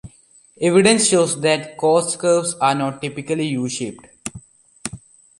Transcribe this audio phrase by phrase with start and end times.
[0.59, 4.07] Evidence shows that cost curves are not typically U-shaped.